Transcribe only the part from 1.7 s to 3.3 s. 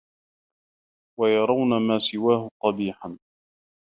مَا سِوَاهُ قَبِيحًا